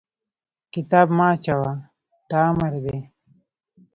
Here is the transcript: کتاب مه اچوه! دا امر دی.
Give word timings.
کتاب 0.73 1.07
مه 1.17 1.25
اچوه! 1.33 1.73
دا 2.29 2.39
امر 2.49 2.73
دی. 2.85 2.97